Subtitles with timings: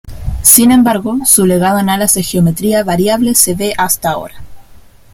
[0.41, 4.41] Sin embargo, su legado en alas de geometría variable se ve hasta ahora.